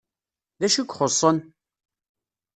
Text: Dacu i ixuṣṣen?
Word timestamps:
Dacu 0.59 0.81
i 0.83 0.83
ixuṣṣen? 0.87 1.37